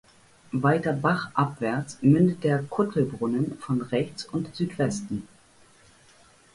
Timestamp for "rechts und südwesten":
3.83-5.27